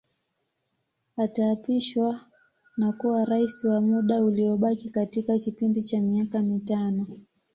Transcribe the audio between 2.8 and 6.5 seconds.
kuwa Rais wa muda uliobakia katika kipindi cha miaka